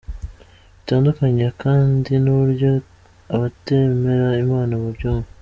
[0.75, 2.69] Bitandukanye kandi n’uburyo
[3.33, 5.29] abatemera Imana babyumva.